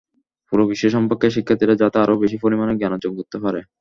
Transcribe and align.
পুরো 0.51 0.63
বিশ্ব 0.69 0.85
সম্পর্কে 0.95 1.27
শিক্ষার্থীরা 1.35 1.75
যাতে 1.81 1.97
আরও 1.99 2.21
বেশি 2.23 2.37
পরিমাণে 2.43 2.73
জ্ঞানার্জন 2.79 3.11
করতে 3.19 3.37
পারে। 3.43 3.61